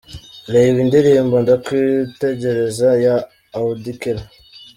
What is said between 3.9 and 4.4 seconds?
Kelly.